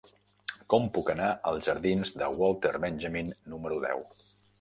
[0.73, 4.03] Com puc anar als jardins de Walter Benjamin número deu?